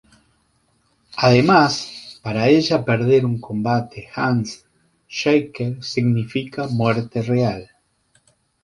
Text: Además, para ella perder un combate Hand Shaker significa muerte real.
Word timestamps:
Además, 1.17 2.19
para 2.23 2.47
ella 2.47 2.83
perder 2.83 3.23
un 3.23 3.39
combate 3.39 4.09
Hand 4.15 4.47
Shaker 5.07 5.83
significa 5.83 6.65
muerte 6.67 7.21
real. 7.21 7.69